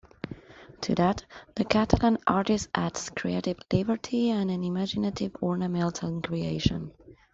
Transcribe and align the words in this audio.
To 0.81 0.95
that, 0.95 1.23
the 1.53 1.63
Catalan 1.63 2.17
artist 2.25 2.69
adds 2.73 3.11
creative 3.11 3.59
liberty 3.71 4.31
and 4.31 4.49
an 4.49 4.63
imaginative, 4.63 5.35
ornamental 5.43 6.21
creation. 6.21 6.91